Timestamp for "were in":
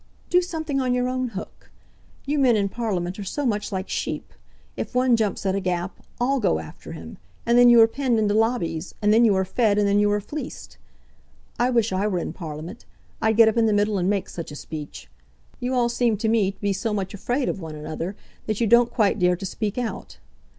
12.07-12.33